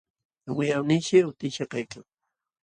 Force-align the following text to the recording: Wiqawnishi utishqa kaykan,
Wiqawnishi 0.55 1.19
utishqa 1.29 1.65
kaykan, 1.71 2.03